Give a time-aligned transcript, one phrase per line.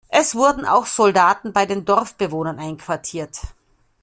[0.09, 3.39] Es wurden auch Soldaten bei den Dorfbewohnern einquartiert.